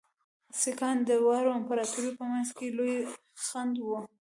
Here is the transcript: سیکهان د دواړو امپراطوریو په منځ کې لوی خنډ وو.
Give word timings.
سیکهان 0.59 0.97
د 1.03 1.09
دواړو 1.21 1.49
امپراطوریو 1.59 2.17
په 2.19 2.25
منځ 2.31 2.49
کې 2.57 2.67
لوی 2.77 2.95
خنډ 3.45 3.73
وو. 3.81 3.99